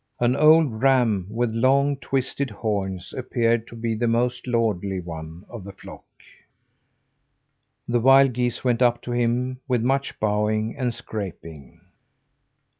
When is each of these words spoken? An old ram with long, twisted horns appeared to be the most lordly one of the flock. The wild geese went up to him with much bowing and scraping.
An 0.19 0.35
old 0.35 0.81
ram 0.81 1.27
with 1.29 1.51
long, 1.53 1.95
twisted 1.97 2.49
horns 2.49 3.13
appeared 3.15 3.67
to 3.67 3.75
be 3.75 3.93
the 3.93 4.07
most 4.07 4.47
lordly 4.47 4.99
one 4.99 5.45
of 5.47 5.63
the 5.63 5.73
flock. 5.73 6.03
The 7.87 7.99
wild 7.99 8.33
geese 8.33 8.63
went 8.63 8.81
up 8.81 9.03
to 9.03 9.11
him 9.11 9.59
with 9.67 9.83
much 9.83 10.19
bowing 10.19 10.75
and 10.75 10.91
scraping. 10.91 11.81